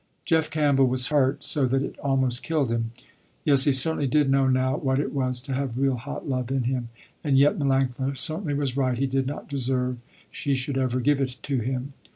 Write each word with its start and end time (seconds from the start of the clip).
Jeff 0.25 0.49
Campbell 0.49 0.87
was 0.87 1.09
hurt 1.09 1.43
so 1.43 1.67
that 1.67 1.83
it 1.83 1.95
almost 1.99 2.41
killed 2.41 2.71
him. 2.71 2.89
Yes 3.45 3.65
he 3.65 3.71
certainly 3.71 4.07
did 4.07 4.31
know 4.31 4.47
now 4.47 4.75
what 4.75 4.97
it 4.97 5.13
was 5.13 5.39
to 5.41 5.53
have 5.53 5.77
real 5.77 5.95
hot 5.97 6.27
love 6.27 6.49
in 6.49 6.63
him, 6.63 6.89
and 7.23 7.37
yet 7.37 7.59
Melanctha 7.59 8.17
certainly 8.17 8.55
was 8.55 8.75
right, 8.75 8.97
he 8.97 9.05
did 9.05 9.27
not 9.27 9.47
deserve 9.47 9.97
she 10.31 10.55
should 10.55 10.79
ever 10.79 11.01
give 11.01 11.21
it 11.21 11.37
to 11.43 11.59
him. 11.59 11.93